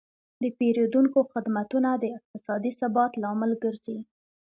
د 0.41 0.43
پیرودونکو 0.57 1.19
خدمتونه 1.31 1.89
د 1.97 2.03
اقتصادي 2.17 2.71
ثبات 2.79 3.11
لامل 3.23 3.51
ګرځي. 3.63 3.97